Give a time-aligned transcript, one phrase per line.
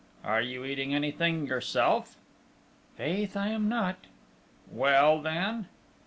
[0.25, 2.17] "Are you eating anything yourself?"
[2.95, 3.97] "Faith, I am not!"
[4.67, 5.67] "Well, then?"